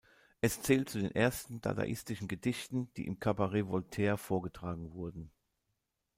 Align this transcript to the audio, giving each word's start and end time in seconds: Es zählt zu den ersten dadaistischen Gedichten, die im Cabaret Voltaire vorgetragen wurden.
Es 0.39 0.63
zählt 0.63 0.89
zu 0.89 0.97
den 0.97 1.11
ersten 1.11 1.61
dadaistischen 1.61 2.27
Gedichten, 2.27 2.91
die 2.97 3.05
im 3.05 3.19
Cabaret 3.19 3.67
Voltaire 3.67 4.17
vorgetragen 4.17 4.93
wurden. 4.93 5.29